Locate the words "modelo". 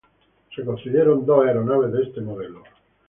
2.21-2.63